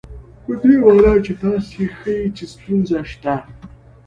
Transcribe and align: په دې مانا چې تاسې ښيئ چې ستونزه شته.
په 0.43 0.53
دې 0.61 0.73
مانا 0.83 1.13
چې 1.25 1.31
تاسې 1.41 1.81
ښيئ 1.97 2.23
چې 2.35 2.43
ستونزه 2.53 2.99
شته. 3.11 3.35